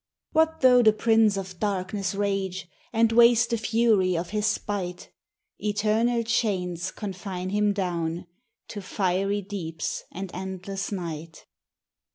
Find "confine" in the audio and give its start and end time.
6.89-7.51